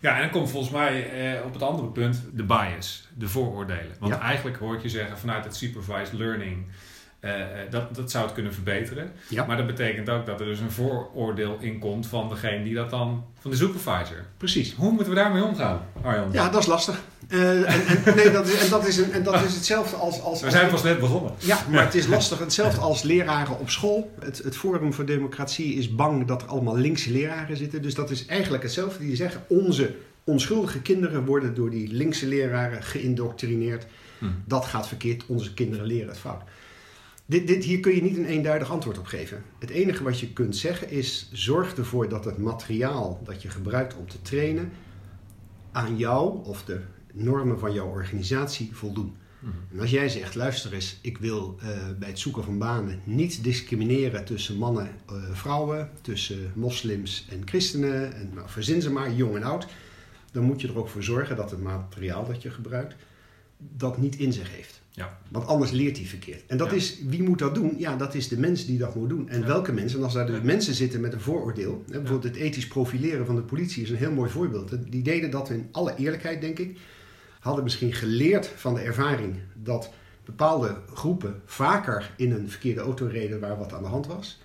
Ja, 0.00 0.14
en 0.14 0.20
dan 0.20 0.30
komt 0.30 0.50
volgens 0.50 0.72
mij 0.72 1.10
eh, 1.36 1.44
op 1.44 1.52
het 1.52 1.62
andere 1.62 1.88
punt 1.88 2.22
de 2.32 2.44
bias, 2.44 3.08
de 3.14 3.28
vooroordelen. 3.28 3.96
Want 3.98 4.12
Ja. 4.14 4.20
eigenlijk 4.20 4.56
hoor 4.56 4.74
ik 4.74 4.82
je 4.82 4.88
zeggen 4.88 5.18
vanuit 5.18 5.44
het 5.44 5.56
supervised 5.56 6.12
learning, 6.12 6.66
eh, 7.22 7.40
eh, 7.40 7.70
dat, 7.70 7.94
dat 7.94 8.10
zou 8.10 8.24
het 8.24 8.34
kunnen 8.34 8.54
verbeteren. 8.54 9.12
Ja. 9.28 9.44
Maar 9.44 9.56
dat 9.56 9.66
betekent 9.66 10.10
ook 10.10 10.26
dat 10.26 10.40
er 10.40 10.46
dus 10.46 10.60
een 10.60 10.70
vooroordeel 10.70 11.56
in 11.60 11.78
komt 11.78 12.06
van 12.06 12.28
degene 12.28 12.64
die 12.64 12.74
dat 12.74 12.90
dan, 12.90 13.24
van 13.40 13.50
de 13.50 13.56
supervisor. 13.56 14.24
Precies. 14.36 14.74
Hoe 14.74 14.92
moeten 14.92 15.08
we 15.08 15.18
daarmee 15.18 15.44
omgaan, 15.44 15.82
Arjan? 16.02 16.28
Ja, 16.32 16.48
dat 16.48 16.60
is 16.60 16.66
lastig. 16.66 17.00
Eh, 17.28 17.74
en, 17.74 17.86
en, 18.04 18.16
nee, 18.16 18.30
dat 18.30 18.46
is, 18.46 18.64
en, 18.64 18.70
dat 18.70 18.86
is 18.86 18.96
een, 18.96 19.12
en 19.12 19.22
dat 19.22 19.34
is 19.34 19.54
hetzelfde 19.54 19.96
als... 19.96 20.20
als 20.20 20.40
We 20.40 20.50
zijn 20.50 20.70
pas 20.70 20.82
net 20.82 20.98
begonnen. 20.98 21.32
Ja, 21.38 21.58
maar 21.70 21.84
het 21.84 21.94
is 21.94 22.06
lastig. 22.06 22.38
Hetzelfde 22.38 22.80
als 22.80 23.02
leraren 23.02 23.58
op 23.58 23.70
school. 23.70 24.14
Het, 24.20 24.38
het 24.38 24.56
Forum 24.56 24.92
voor 24.92 25.06
Democratie 25.06 25.74
is 25.74 25.94
bang 25.94 26.26
dat 26.26 26.42
er 26.42 26.48
allemaal 26.48 26.76
linkse 26.76 27.10
leraren 27.10 27.56
zitten. 27.56 27.82
Dus 27.82 27.94
dat 27.94 28.10
is 28.10 28.26
eigenlijk 28.26 28.62
hetzelfde. 28.62 29.04
Die 29.04 29.16
zeggen, 29.16 29.42
onze 29.48 29.94
onschuldige 30.24 30.80
kinderen 30.80 31.24
worden 31.24 31.54
door 31.54 31.70
die 31.70 31.92
linkse 31.92 32.26
leraren 32.26 32.82
geïndoctrineerd. 32.82 33.86
Hm. 34.18 34.26
Dat 34.44 34.64
gaat 34.64 34.88
verkeerd, 34.88 35.24
onze 35.26 35.54
kinderen 35.54 35.86
leren 35.86 36.08
het 36.08 36.18
fout. 36.18 36.42
Dit, 37.32 37.46
dit, 37.46 37.64
hier 37.64 37.80
kun 37.80 37.94
je 37.94 38.02
niet 38.02 38.16
een 38.16 38.24
eenduidig 38.24 38.70
antwoord 38.70 38.98
op 38.98 39.06
geven. 39.06 39.42
Het 39.58 39.70
enige 39.70 40.02
wat 40.02 40.20
je 40.20 40.32
kunt 40.32 40.56
zeggen 40.56 40.90
is: 40.90 41.28
zorg 41.32 41.76
ervoor 41.76 42.08
dat 42.08 42.24
het 42.24 42.38
materiaal 42.38 43.20
dat 43.24 43.42
je 43.42 43.50
gebruikt 43.50 43.96
om 43.96 44.08
te 44.08 44.22
trainen 44.22 44.72
aan 45.70 45.96
jou 45.96 46.44
of 46.44 46.64
de 46.64 46.80
normen 47.12 47.58
van 47.58 47.72
jouw 47.72 47.86
organisatie 47.86 48.70
voldoen. 48.72 49.16
Mhm. 49.38 49.52
En 49.72 49.80
als 49.80 49.90
jij 49.90 50.08
zegt: 50.08 50.34
luister 50.34 50.72
eens, 50.72 50.98
ik 51.02 51.18
wil 51.18 51.56
eh, 51.60 51.68
bij 51.98 52.08
het 52.08 52.18
zoeken 52.18 52.44
van 52.44 52.58
banen 52.58 53.00
niet 53.04 53.44
discrimineren 53.44 54.24
tussen 54.24 54.56
mannen 54.56 54.90
en 55.06 55.36
vrouwen, 55.36 55.90
tussen 56.00 56.52
moslims 56.54 57.26
en 57.30 57.42
christenen, 57.44 58.14
en 58.14 58.30
nou, 58.34 58.48
verzin 58.48 58.82
ze 58.82 58.90
maar, 58.90 59.12
jong 59.12 59.36
en 59.36 59.42
oud, 59.42 59.66
dan 60.32 60.44
moet 60.44 60.60
je 60.60 60.68
er 60.68 60.78
ook 60.78 60.88
voor 60.88 61.02
zorgen 61.02 61.36
dat 61.36 61.50
het 61.50 61.62
materiaal 61.62 62.26
dat 62.26 62.42
je 62.42 62.50
gebruikt 62.50 62.94
dat 63.76 63.98
niet 63.98 64.16
in 64.16 64.32
zich 64.32 64.50
heeft. 64.54 64.80
Ja. 64.90 65.18
Want 65.28 65.46
anders 65.46 65.70
leert 65.70 65.96
hij 65.96 66.06
verkeerd. 66.06 66.42
En 66.46 66.56
dat 66.56 66.70
Ja. 66.70 66.76
is, 66.76 66.98
wie 67.06 67.22
moet 67.22 67.38
dat 67.38 67.54
doen? 67.54 67.74
Ja, 67.78 67.96
dat 67.96 68.14
is 68.14 68.28
de 68.28 68.38
mens 68.38 68.66
die 68.66 68.78
dat 68.78 68.94
moet 68.94 69.08
doen. 69.08 69.28
En 69.28 69.40
Ja. 69.40 69.46
welke 69.46 69.72
mensen? 69.72 69.98
En 69.98 70.04
als 70.04 70.14
daar 70.14 70.26
de 70.26 70.40
mensen 70.42 70.74
zitten 70.74 71.00
met 71.00 71.12
een 71.12 71.20
vooroordeel. 71.20 71.84
Hè, 71.90 72.00
bijvoorbeeld 72.00 72.34
het 72.34 72.42
ethisch 72.42 72.66
profileren 72.68 73.26
van 73.26 73.34
de 73.36 73.42
politie 73.42 73.82
is 73.82 73.90
een 73.90 73.96
heel 73.96 74.12
mooi 74.12 74.30
voorbeeld. 74.30 74.70
Die 74.92 75.02
deden 75.02 75.30
dat 75.30 75.50
in 75.50 75.68
alle 75.72 75.94
eerlijkheid, 75.96 76.40
denk 76.40 76.58
ik. 76.58 76.78
Hadden 77.40 77.64
misschien 77.64 77.92
geleerd 77.92 78.46
van 78.46 78.74
de 78.74 78.80
ervaring 78.80 79.36
dat 79.54 79.90
bepaalde 80.24 80.76
groepen 80.94 81.40
vaker 81.44 82.10
in 82.16 82.32
een 82.32 82.50
verkeerde 82.50 82.80
auto 82.80 83.06
reden 83.06 83.40
waar 83.40 83.58
wat 83.58 83.72
aan 83.72 83.82
de 83.82 83.88
hand 83.88 84.06
was. 84.06 84.40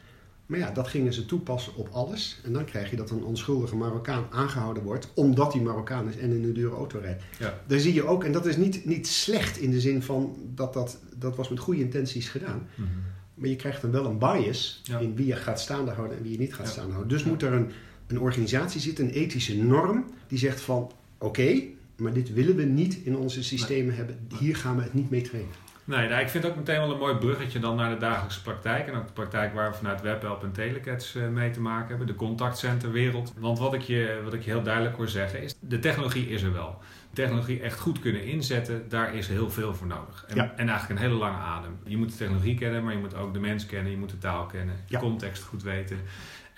Maar 0.48 0.60
ja, 0.60 0.72
dat 0.72 0.88
gingen 0.88 1.14
ze 1.14 1.26
toepassen 1.26 1.76
op 1.76 1.88
alles. 1.92 2.40
En 2.44 2.54
dan 2.54 2.66
krijg 2.66 2.90
je 2.90 2.96
dat 2.96 3.10
een 3.10 3.24
onschuldige 3.24 3.76
Marokkaan 3.76 4.26
aangehouden 4.32 4.84
wordt, 4.84 5.12
omdat 5.14 5.54
hij 5.54 5.62
Marokkaan 5.62 6.10
is 6.10 6.18
en 6.18 6.32
in 6.32 6.44
een 6.44 6.54
dure 6.54 6.76
auto 6.76 7.00
rijdt. 7.00 7.24
Ja. 7.40 7.62
Daar 7.68 7.80
zie 7.80 7.94
je 7.94 8.06
ook, 8.06 8.24
en 8.24 8.32
dat 8.32 8.46
is 8.46 8.58
niet, 8.58 8.86
niet 8.86 9.08
slecht 9.08 9.58
in 9.58 9.72
de 9.72 9.80
zin 9.82 10.04
van 10.04 10.36
dat, 10.56 10.74
dat 10.74 10.98
dat 11.18 11.36
was 11.36 11.50
met 11.50 11.60
goede 11.60 11.80
intenties 11.82 12.30
gedaan. 12.30 12.68
Mhm. 12.76 12.88
Maar 13.34 13.50
je 13.50 13.56
krijgt 13.56 13.82
dan 13.82 13.92
wel 13.92 14.06
een 14.06 14.18
bias 14.18 14.82
Ja. 14.84 15.00
in 15.00 15.16
wie 15.16 15.26
je 15.26 15.36
gaat 15.36 15.60
staande 15.60 15.92
houden 15.92 16.18
en 16.18 16.24
wie 16.24 16.32
je 16.32 16.38
niet 16.40 16.54
gaat 16.54 16.66
Ja. 16.66 16.72
staande 16.72 16.92
houden. 16.94 17.14
Dus 17.18 17.24
moet 17.26 17.42
er 17.42 17.54
een, 17.54 17.72
een 18.08 18.20
organisatie 18.20 18.82
zitten, 18.82 19.06
een 19.06 19.12
ethische 19.12 19.58
norm, 19.58 20.06
die 20.28 20.38
zegt 20.38 20.62
van 20.62 20.92
oké, 21.18 21.62
maar 21.98 22.14
dit 22.14 22.34
willen 22.34 22.56
we 22.56 22.64
niet 22.64 22.96
in 23.04 23.18
onze 23.18 23.44
systemen 23.44 23.96
hebben. 23.96 24.28
Hier 24.40 24.56
gaan 24.56 24.76
we 24.76 24.82
het 24.82 24.94
niet 24.94 25.10
mee 25.10 25.22
trainen. 25.22 25.52
Nee, 25.88 26.10
nou, 26.10 26.22
ik 26.22 26.30
vind 26.30 26.46
ook 26.46 26.56
meteen 26.56 26.80
wel 26.80 26.92
een 26.92 26.98
mooi 27.00 27.16
bruggetje 27.16 27.60
dan 27.60 27.76
naar 27.76 27.90
de 27.90 27.98
dagelijkse 27.98 28.42
praktijk. 28.42 28.88
En 28.88 28.96
ook 28.96 29.08
de 29.08 29.14
praktijk 29.14 29.54
waar 29.54 29.70
we 29.72 29.78
vanuit 29.78 30.02
WebHelp 30.02 30.44
en 30.44 30.52
Telecats 30.52 31.16
eh, 31.16 31.28
mee 31.28 31.52
te 31.52 31.62
maken 31.62 31.88
hebben. 31.88 32.08
De 32.08 32.16
contactcenterwereld. 32.16 33.34
Want 33.38 33.60
wat 33.60 33.74
ik, 33.74 33.82
je, 33.82 34.22
wat 34.24 34.34
ik 34.34 34.44
je 34.44 34.50
heel 34.52 34.64
duidelijk 34.64 34.96
hoor 34.96 35.08
zeggen 35.08 35.42
is, 35.42 35.56
de 35.60 35.80
technologie 35.80 36.30
is 36.30 36.42
er 36.42 36.54
wel. 36.54 36.78
Technologie 37.14 37.62
echt 37.62 37.80
goed 37.80 38.00
kunnen 38.00 38.24
inzetten, 38.24 38.90
daar 38.90 39.16
is 39.16 39.28
heel 39.28 39.50
veel 39.50 39.74
voor 39.76 39.88
nodig. 39.88 40.26
En, 40.28 40.36
Ja. 40.36 40.54
en 40.56 40.70
eigenlijk 40.70 40.90
een 41.00 41.08
hele 41.08 41.20
lange 41.20 41.38
adem. 41.38 41.78
Je 41.84 41.98
moet 41.98 42.10
de 42.12 42.18
technologie 42.18 42.58
kennen, 42.58 42.84
maar 42.84 42.94
je 42.94 43.00
moet 43.00 43.16
ook 43.16 43.34
de 43.34 43.40
mens 43.40 43.66
kennen. 43.66 43.92
Je 43.92 43.98
moet 43.98 44.10
de 44.10 44.18
taal 44.18 44.46
kennen, 44.46 44.76
de 44.76 44.94
Ja. 44.94 45.00
context 45.00 45.44
goed 45.44 45.64
weten. 45.64 45.98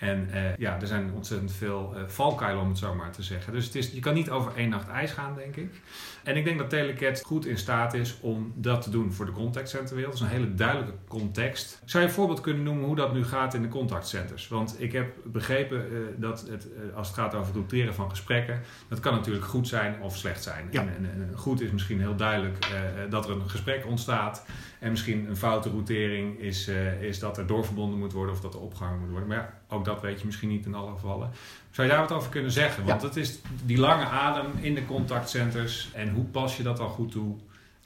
En 0.00 0.28
uh, 0.34 0.56
ja, 0.56 0.80
er 0.80 0.86
zijn 0.86 1.12
ontzettend 1.14 1.52
veel 1.52 1.92
uh, 1.96 2.02
valkuilen 2.06 2.62
om 2.62 2.68
het 2.68 2.78
zo 2.78 2.94
maar 2.94 3.12
te 3.12 3.22
zeggen. 3.22 3.52
Dus 3.52 3.64
het 3.64 3.74
is, 3.74 3.90
je 3.90 4.00
kan 4.00 4.14
niet 4.14 4.30
over 4.30 4.52
één 4.56 4.68
nacht 4.68 4.88
ijs 4.88 5.10
gaan, 5.10 5.34
denk 5.34 5.56
ik. 5.56 5.80
En 6.22 6.36
ik 6.36 6.44
denk 6.44 6.58
dat 6.58 6.70
Telecat 6.70 7.22
goed 7.24 7.46
in 7.46 7.58
staat 7.58 7.94
is 7.94 8.18
om 8.20 8.52
dat 8.56 8.82
te 8.82 8.90
doen 8.90 9.12
voor 9.12 9.26
de 9.26 9.32
contactcenterwereld. 9.32 10.12
Dat 10.12 10.22
is 10.22 10.28
een 10.28 10.40
hele 10.40 10.54
duidelijke 10.54 10.94
context. 11.08 11.82
Zou 11.84 12.02
je 12.02 12.08
een 12.08 12.14
voorbeeld 12.14 12.40
kunnen 12.40 12.62
noemen 12.62 12.84
hoe 12.84 12.96
dat 12.96 13.12
nu 13.12 13.24
gaat 13.24 13.54
in 13.54 13.62
de 13.62 13.68
contactcenters? 13.68 14.48
Want 14.48 14.74
ik 14.78 14.92
heb 14.92 15.12
begrepen 15.24 15.92
uh, 15.92 15.98
dat 16.16 16.46
het, 16.48 16.66
als 16.94 17.06
het 17.06 17.16
gaat 17.16 17.34
over 17.34 17.46
het 17.46 17.56
routeren 17.56 17.94
van 17.94 18.10
gesprekken, 18.10 18.60
dat 18.88 19.00
kan 19.00 19.14
natuurlijk 19.14 19.44
goed 19.44 19.68
zijn 19.68 20.00
of 20.02 20.16
slecht 20.16 20.42
zijn. 20.42 20.68
Ja. 20.70 20.80
En, 20.80 20.88
en, 20.88 21.04
en, 21.04 21.30
goed 21.34 21.60
is 21.60 21.70
misschien 21.70 22.00
heel 22.00 22.16
duidelijk 22.16 22.68
dat 23.10 23.24
er 23.24 23.30
een 23.30 23.50
gesprek 23.50 23.86
ontstaat. 23.86 24.44
En 24.78 24.90
misschien 24.90 25.28
een 25.28 25.36
foute 25.36 25.68
routering 25.68 26.38
is, 26.38 26.70
is 27.00 27.18
dat 27.18 27.38
er 27.38 27.46
doorverbonden 27.46 27.98
moet 27.98 28.12
worden 28.12 28.34
of 28.34 28.40
dat 28.40 28.54
er 28.54 28.60
opgehangen 28.60 29.00
moet 29.00 29.10
worden. 29.10 29.28
Maar 29.28 29.36
ja, 29.36 29.59
ook 29.70 29.84
dat 29.84 30.00
weet 30.00 30.20
je 30.20 30.26
misschien 30.26 30.48
niet 30.48 30.66
in 30.66 30.74
alle 30.74 30.92
gevallen. 30.92 31.30
Zou 31.70 31.86
je 31.88 31.92
daar 31.92 32.02
wat 32.02 32.12
over 32.12 32.30
kunnen 32.30 32.50
zeggen? 32.50 32.84
Want 32.84 33.00
Ja. 33.02 33.06
het 33.08 33.16
is 33.16 33.38
die 33.64 33.78
lange 33.78 34.04
adem 34.04 34.46
in 34.60 34.74
de 34.74 34.86
contactcenters. 34.86 35.90
En 35.94 36.08
hoe 36.10 36.24
pas 36.24 36.56
je 36.56 36.62
dat 36.62 36.76
dan 36.76 36.88
goed 36.88 37.10
toe? 37.12 37.36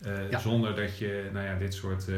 eh, 0.03 0.31
Ja. 0.31 0.39
Zonder 0.39 0.77
dat 0.77 0.99
je 0.99 1.29
nou 1.33 1.47
ja, 1.47 1.55
dit 1.59 1.75
soort... 1.75 2.09
eh, 2.09 2.15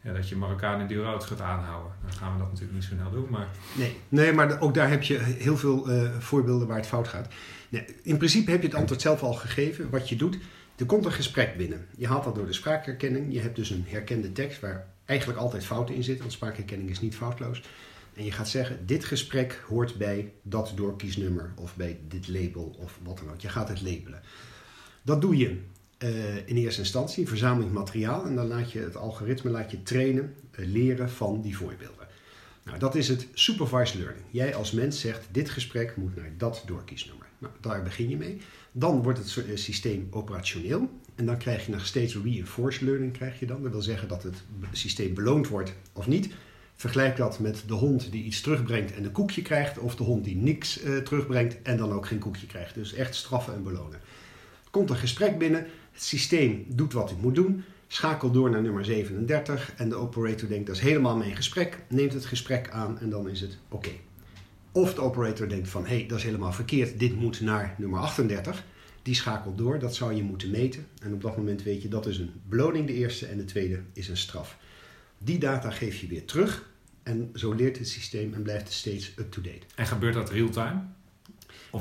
ja, 0.00 0.12
dat 0.12 0.28
je 0.28 0.36
Marokkaan 0.36 0.80
in 0.80 0.86
Durout 0.86 1.24
gaat 1.24 1.40
aanhouden. 1.40 1.92
Dan 2.02 2.12
gaan 2.12 2.32
we 2.32 2.38
dat 2.38 2.46
natuurlijk 2.46 2.74
niet 2.74 2.84
zo 2.84 2.94
snel 2.94 3.10
doen. 3.10 3.26
Maar 3.30 3.46
Nee, 3.76 3.96
nee 4.08 4.32
maar 4.32 4.60
ook 4.60 4.74
daar 4.74 4.88
heb 4.88 5.02
je 5.02 5.18
heel 5.18 5.56
veel 5.56 5.90
eh, 5.90 6.10
voorbeelden 6.18 6.66
waar 6.68 6.76
het 6.76 6.86
fout 6.86 7.08
gaat. 7.08 7.28
Nee, 7.68 7.84
in 8.02 8.16
principe 8.16 8.50
heb 8.50 8.60
je 8.62 8.66
het 8.68 8.76
antwoord 8.76 9.00
zelf 9.00 9.22
al 9.22 9.32
gegeven. 9.34 9.90
Wat 9.90 10.08
je 10.08 10.16
doet, 10.16 10.38
er 10.76 10.86
komt 10.86 11.04
een 11.04 11.12
gesprek 11.12 11.56
binnen. 11.56 11.86
Je 11.96 12.06
haalt 12.06 12.24
dat 12.24 12.34
door 12.34 12.46
de 12.46 12.52
spraakherkenning. 12.52 13.32
Je 13.32 13.40
hebt 13.40 13.56
dus 13.56 13.70
een 13.70 13.84
herkende 13.88 14.32
tekst 14.32 14.60
waar 14.60 14.86
eigenlijk 15.04 15.38
altijd 15.38 15.64
fouten 15.66 15.94
in 15.94 16.02
zitten. 16.02 16.22
Want 16.22 16.32
spraakherkenning 16.36 16.90
is 16.90 17.00
niet 17.00 17.16
foutloos. 17.16 17.62
En 18.16 18.24
je 18.24 18.32
gaat 18.32 18.48
zeggen, 18.48 18.86
dit 18.86 19.04
gesprek 19.04 19.62
hoort 19.68 19.96
bij 19.96 20.32
dat 20.42 20.72
doorkiesnummer 20.74 21.52
of 21.56 21.76
bij 21.76 21.98
dit 22.08 22.28
label 22.28 22.76
of 22.78 22.98
wat 23.02 23.18
dan 23.18 23.30
ook. 23.30 23.40
Je 23.40 23.48
gaat 23.48 23.68
het 23.68 23.82
labelen. 23.82 24.22
Dat 25.02 25.20
doe 25.20 25.36
je 25.36 25.58
eh, 25.98 26.36
in 26.36 26.56
eerste 26.56 26.80
instantie, 26.80 27.28
verzameling 27.28 27.72
materiaal. 27.72 28.26
En 28.26 28.34
dan 28.34 28.46
laat 28.46 28.72
je 28.72 28.78
het 28.78 28.96
algoritme 28.96 29.50
laat 29.50 29.70
je 29.70 29.82
trainen, 29.82 30.34
eh, 30.50 30.66
leren 30.66 31.10
van 31.10 31.40
die 31.40 31.56
voorbeelden. 31.56 32.06
Nou, 32.64 32.78
dat 32.78 32.94
is 32.94 33.08
het 33.08 33.26
supervised 33.34 34.00
learning. 34.00 34.24
Jij 34.30 34.54
als 34.54 34.70
mens 34.70 35.00
zegt, 35.00 35.28
dit 35.30 35.50
gesprek 35.50 35.96
moet 35.96 36.16
naar 36.16 36.32
dat 36.38 36.62
doorkiesnummer. 36.66 37.26
Nou, 37.38 37.52
daar 37.60 37.82
begin 37.82 38.08
je 38.08 38.16
mee. 38.16 38.40
Dan 38.72 39.02
wordt 39.02 39.18
het 39.18 39.46
eh, 39.46 39.56
systeem 39.56 40.06
operationeel. 40.10 40.90
En 41.14 41.26
dan 41.26 41.38
krijg 41.38 41.66
je 41.66 41.72
nog 41.72 41.86
steeds 41.86 42.16
reinforced 42.16 42.80
learning. 42.80 43.12
Krijg 43.12 43.40
je 43.40 43.46
dan. 43.46 43.62
Dat 43.62 43.72
wil 43.72 43.82
zeggen 43.82 44.08
dat 44.08 44.22
het 44.22 44.42
systeem 44.72 45.14
beloond 45.14 45.48
wordt 45.48 45.72
of 45.92 46.06
niet. 46.06 46.28
Vergelijk 46.76 47.16
dat 47.16 47.38
met 47.38 47.62
de 47.66 47.74
hond 47.74 48.12
die 48.12 48.24
iets 48.24 48.40
terugbrengt 48.40 48.94
en 48.94 49.04
een 49.04 49.12
koekje 49.12 49.42
krijgt. 49.42 49.78
Of 49.78 49.96
de 49.96 50.02
hond 50.02 50.24
die 50.24 50.36
niks 50.36 50.80
eh, 50.80 50.96
terugbrengt 50.96 51.62
en 51.62 51.76
dan 51.76 51.92
ook 51.92 52.06
geen 52.06 52.18
koekje 52.18 52.46
krijgt. 52.46 52.74
Dus 52.74 52.94
echt 52.94 53.14
straffen 53.14 53.54
en 53.54 53.62
belonen. 53.62 54.00
Komt 54.70 54.90
een 54.90 54.96
gesprek 54.96 55.38
binnen. 55.38 55.66
Het 55.92 56.02
systeem 56.02 56.64
doet 56.68 56.92
wat 56.92 57.10
het 57.10 57.22
moet 57.22 57.34
doen. 57.34 57.64
Schakelt 57.86 58.34
door 58.34 58.50
naar 58.50 58.62
nummer 58.62 58.84
37. 58.84 59.72
En 59.76 59.88
de 59.88 59.94
operator 59.94 60.48
denkt 60.48 60.66
dat 60.66 60.76
is 60.76 60.82
helemaal 60.82 61.16
mijn 61.16 61.36
gesprek. 61.36 61.78
Neemt 61.88 62.12
het 62.12 62.26
gesprek 62.26 62.70
aan 62.70 62.98
en 62.98 63.10
dan 63.10 63.28
is 63.28 63.40
het 63.40 63.58
oké. 63.68 63.90
Of 64.72 64.94
de 64.94 65.00
operator 65.00 65.48
denkt 65.48 65.68
van 65.68 65.86
hé, 65.86 65.96
hey, 65.96 66.06
dat 66.06 66.18
is 66.18 66.24
helemaal 66.24 66.52
verkeerd. 66.52 66.98
Dit 66.98 67.14
moet 67.14 67.40
naar 67.40 67.74
nummer 67.78 68.00
38. 68.00 68.64
Die 69.02 69.14
schakelt 69.14 69.58
door. 69.58 69.78
Dat 69.78 69.94
zou 69.94 70.14
je 70.14 70.22
moeten 70.22 70.50
meten. 70.50 70.86
En 71.02 71.12
op 71.12 71.22
dat 71.22 71.36
moment 71.36 71.62
weet 71.62 71.82
je 71.82 71.88
dat 71.88 72.06
is 72.06 72.18
een 72.18 72.30
beloning 72.48 72.86
de 72.86 72.92
eerste 72.92 73.26
en 73.26 73.36
de 73.36 73.44
tweede 73.44 73.80
is 73.92 74.08
een 74.08 74.16
straf. 74.16 74.58
Die 75.18 75.38
data 75.38 75.70
geef 75.70 76.00
je 76.00 76.06
weer 76.06 76.24
terug. 76.24 76.68
En 77.02 77.30
zo 77.34 77.52
leert 77.52 77.78
het 77.78 77.88
systeem 77.88 78.34
en 78.34 78.42
blijft 78.42 78.64
het 78.64 78.72
steeds 78.72 79.12
up-to-date. 79.18 79.66
En 79.74 79.86
gebeurt 79.86 80.14
dat 80.14 80.30
real-time? 80.30 80.82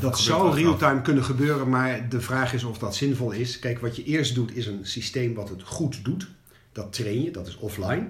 Dat 0.02 0.20
zou 0.20 0.56
real-time 0.56 1.02
kunnen 1.02 1.24
gebeuren, 1.24 1.70
maar 1.70 2.10
de 2.10 2.22
vraag 2.22 2.54
is 2.54 2.64
of 2.64 2.78
dat 2.78 2.96
zinvol 2.96 3.32
is. 3.32 3.60
Kijk, 3.60 3.80
wat 3.80 3.96
je 3.96 4.04
eerst 4.04 4.36
doet 4.36 4.56
is 4.56 4.66
een 4.66 4.86
systeem 4.86 5.34
wat 5.34 5.50
het 5.50 5.64
goed 5.64 6.06
doet. 6.06 6.28
Dat 6.72 6.94
train 6.94 7.24
je, 7.24 7.32
dat 7.32 7.48
is 7.48 7.56
offline. 7.56 8.10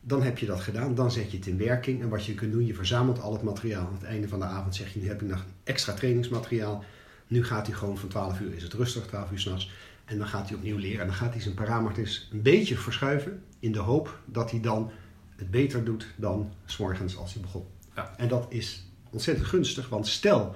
Dan 0.00 0.22
heb 0.22 0.38
je 0.38 0.46
dat 0.46 0.60
gedaan, 0.60 0.94
dan 0.94 1.10
zet 1.10 1.30
je 1.30 1.36
het 1.36 1.46
in 1.46 1.58
werking. 1.58 2.02
En 2.02 2.08
wat 2.08 2.24
je 2.24 2.34
kunt 2.34 2.52
doen, 2.52 2.66
je 2.66 2.74
verzamelt 2.74 3.20
al 3.20 3.32
het 3.32 3.42
materiaal. 3.42 3.86
Aan 3.86 3.92
het 3.92 4.02
einde 4.02 4.28
van 4.28 4.38
de 4.38 4.44
avond 4.44 4.74
zeg 4.74 4.92
je, 4.92 5.00
nu 5.00 5.08
heb 5.08 5.22
ik 5.22 5.28
nog 5.28 5.44
extra 5.64 5.92
trainingsmateriaal. 5.92 6.84
Nu 7.26 7.44
gaat 7.44 7.66
hij 7.66 7.76
gewoon 7.76 7.98
van 7.98 8.08
12 8.08 8.40
uur, 8.40 8.54
is 8.54 8.62
het 8.62 8.72
rustig, 8.72 9.06
12 9.06 9.30
uur 9.30 9.38
s'nachts. 9.38 9.70
En 10.04 10.18
dan 10.18 10.26
gaat 10.26 10.48
hij 10.48 10.56
opnieuw 10.56 10.78
leren. 10.78 11.00
En 11.00 11.06
dan 11.06 11.16
gaat 11.16 11.32
hij 11.32 11.42
zijn 11.42 11.54
parameters 11.54 12.28
een 12.32 12.42
beetje 12.42 12.76
verschuiven. 12.76 13.42
In 13.58 13.72
de 13.72 13.78
hoop 13.78 14.20
dat 14.24 14.50
hij 14.50 14.60
dan 14.60 14.90
het 15.36 15.50
beter 15.50 15.84
doet 15.84 16.06
dan 16.16 16.52
s'morgens 16.64 17.16
als 17.16 17.32
hij 17.32 17.42
begon. 17.42 17.64
Ja. 17.94 18.14
En 18.16 18.28
dat 18.28 18.46
is 18.48 18.86
ontzettend 19.10 19.46
gunstig, 19.46 19.88
want 19.88 20.06
stel 20.06 20.54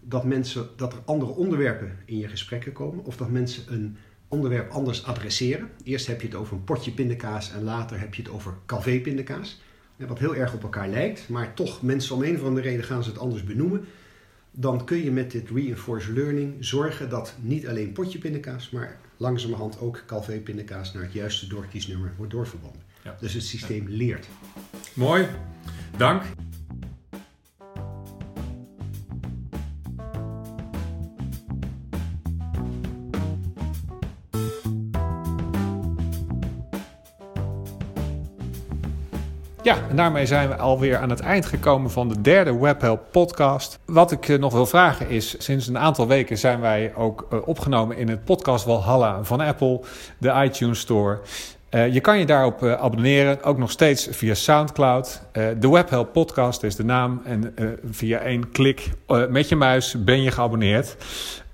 dat, 0.00 0.24
mensen, 0.24 0.68
dat 0.76 0.92
er 0.92 0.98
andere 1.04 1.32
onderwerpen 1.32 1.98
in 2.04 2.18
je 2.18 2.28
gesprekken 2.28 2.72
komen, 2.72 3.04
of 3.04 3.16
dat 3.16 3.30
mensen 3.30 3.72
een 3.72 3.96
onderwerp 4.28 4.70
anders 4.70 5.04
adresseren. 5.04 5.70
Eerst 5.84 6.06
heb 6.06 6.20
je 6.20 6.26
het 6.26 6.36
over 6.36 6.56
een 6.56 6.64
potje 6.64 6.90
pindakaas 6.90 7.52
en 7.52 7.62
later 7.62 8.00
heb 8.00 8.14
je 8.14 8.22
het 8.22 8.30
over 8.30 8.54
calvé 8.66 9.00
pindakaas. 9.00 9.60
Wat 9.96 10.18
heel 10.18 10.34
erg 10.34 10.54
op 10.54 10.62
elkaar 10.62 10.88
lijkt, 10.88 11.28
maar 11.28 11.54
toch 11.54 11.82
mensen 11.82 12.14
om 12.14 12.22
een 12.22 12.36
of 12.36 12.42
andere 12.42 12.68
reden 12.68 12.84
gaan 12.84 13.02
ze 13.02 13.10
het 13.10 13.18
anders 13.18 13.44
benoemen. 13.44 13.84
Dan 14.50 14.84
kun 14.84 15.04
je 15.04 15.10
met 15.10 15.30
dit 15.30 15.50
reinforced 15.50 16.14
learning 16.14 16.54
zorgen 16.58 17.08
dat 17.08 17.34
niet 17.40 17.68
alleen 17.68 17.92
potje 17.92 18.18
pindakaas, 18.18 18.70
maar 18.70 18.98
langzamerhand 19.16 19.80
ook 19.80 20.02
calvé 20.06 20.38
pindakaas 20.38 20.92
naar 20.92 21.02
het 21.02 21.12
juiste 21.12 21.46
doorkiesnummer 21.46 22.12
wordt 22.16 22.32
doorverbonden. 22.32 22.82
Ja. 23.04 23.16
Dus 23.20 23.34
het 23.34 23.42
systeem 23.42 23.86
leert. 23.88 24.26
Mooi. 24.94 25.26
Dank. 25.96 26.22
Ja, 39.62 39.76
en 39.88 39.96
daarmee 39.96 40.26
zijn 40.26 40.48
we 40.48 40.56
alweer 40.56 40.98
aan 40.98 41.10
het 41.10 41.20
eind 41.20 41.46
gekomen 41.46 41.90
van 41.90 42.08
de 42.08 42.20
derde 42.20 42.58
WebHelp 42.58 43.02
podcast. 43.10 43.78
Wat 43.84 44.12
ik 44.12 44.28
eh, 44.28 44.38
nog 44.38 44.52
wil 44.52 44.66
vragen 44.66 45.08
is, 45.08 45.34
sinds 45.38 45.66
een 45.66 45.78
aantal 45.78 46.06
weken 46.06 46.38
zijn 46.38 46.60
wij 46.60 46.94
ook 46.94 47.26
eh, 47.30 47.38
opgenomen 47.44 47.96
in 47.96 48.08
het 48.08 48.24
podcast 48.24 48.64
Walhalla 48.64 49.24
van 49.24 49.40
Apple, 49.40 49.80
de 50.18 50.42
iTunes 50.44 50.80
Store. 50.80 51.20
Eh, 51.70 51.92
je 51.92 52.00
kan 52.00 52.18
je 52.18 52.26
daarop 52.26 52.62
eh, 52.62 52.72
abonneren, 52.72 53.42
ook 53.42 53.58
nog 53.58 53.70
steeds 53.70 54.08
via 54.10 54.34
SoundCloud. 54.34 55.22
Eh, 55.32 55.46
de 55.58 55.68
WebHelp 55.68 56.12
podcast 56.12 56.62
is 56.62 56.76
de 56.76 56.84
naam 56.84 57.22
en 57.24 57.54
via 57.90 58.18
één 58.18 58.50
klik 58.50 58.90
met 59.28 59.48
je 59.48 59.56
muis 59.56 60.04
ben 60.04 60.22
je 60.22 60.30
geabonneerd. 60.30 60.96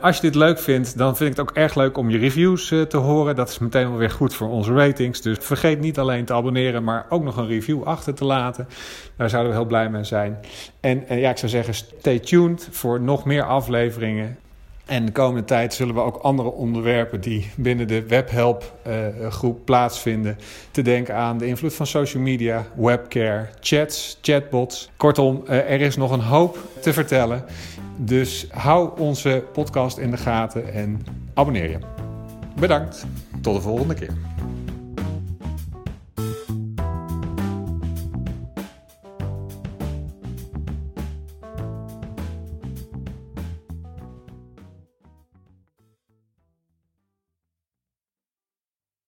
Als 0.00 0.16
je 0.16 0.23
dit 0.23 0.35
leuk 0.35 0.58
vindt, 0.58 0.99
dan 0.99 1.16
vind 1.16 1.30
ik 1.30 1.37
het 1.37 1.49
ook 1.49 1.56
erg 1.56 1.75
leuk 1.75 1.96
om 1.96 2.11
je 2.11 2.18
reviews 2.18 2.68
te 2.68 2.96
horen. 2.96 3.37
Dat 3.37 3.49
is 3.49 3.58
meteen 3.58 3.88
wel 3.88 3.99
weer 3.99 4.11
goed 4.11 4.35
voor 4.35 4.49
onze 4.49 4.75
ratings. 4.75 5.20
Dus 5.20 5.38
vergeet 5.40 5.80
niet 5.80 5.99
alleen 5.99 6.25
te 6.25 6.32
abonneren, 6.32 6.85
maar 6.85 7.06
ook 7.08 7.23
nog 7.23 7.37
een 7.37 7.46
review 7.46 7.82
achter 7.82 8.14
te 8.14 8.25
laten. 8.25 8.68
Daar 9.16 9.30
zouden 9.30 9.52
we 9.52 9.58
heel 9.58 9.66
blij 9.66 9.90
mee 9.90 10.04
zijn. 10.04 10.38
En 10.80 11.04
ja, 11.08 11.30
ik 11.30 11.38
zou 11.38 11.50
zeggen, 11.50 11.75
stay 11.75 12.18
tuned 12.18 12.68
voor 12.70 13.00
nog 13.00 13.25
meer 13.25 13.42
afleveringen. 13.42 14.38
En 14.87 15.05
de 15.05 15.12
komende 15.12 15.45
tijd 15.45 15.75
zullen 15.75 15.95
we 15.95 16.00
ook 16.00 16.16
andere 16.16 16.52
onderwerpen 16.52 17.21
die 17.21 17.50
binnen 17.57 17.88
de 17.88 18.07
webhelp 18.07 18.75
eh, 18.83 18.95
groep 19.28 19.64
plaatsvinden. 19.64 20.38
Te 20.71 20.83
denken 20.83 21.14
aan 21.14 21.38
de 21.38 21.47
invloed 21.47 21.75
van 21.75 21.87
social 21.87 22.23
media, 22.23 22.66
webcare, 22.76 23.49
chats, 23.61 24.19
chatbots. 24.23 24.90
Kortom, 24.97 25.43
eh, 25.47 25.57
er 25.57 25.81
is 25.81 25.97
nog 25.97 26.11
een 26.11 26.21
hoop 26.21 26.59
te 26.81 26.93
vertellen. 26.93 27.45
Dus 27.97 28.47
hou 28.50 29.00
onze 29.00 29.45
podcast 29.52 29.99
in 29.99 30.11
de 30.11 30.16
gaten 30.16 30.73
en 30.73 31.07
abonneer 31.35 31.71
je. 31.71 31.78
Bedankt. 32.61 33.07
Tot 33.40 33.55
de 33.55 33.61
volgende 33.61 33.95
keer. 33.95 34.12